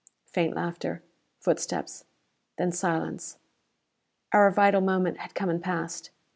Faint 0.25 0.55
laughter. 0.55 1.03
Footsteps. 1.41 2.05
Then 2.57 2.71
silence. 2.71 3.37
Our 4.33 4.49
vital 4.49 4.81
moment 4.81 5.17
had 5.17 5.35
come 5.35 5.51
and 5.51 5.61
passed. 5.61 6.09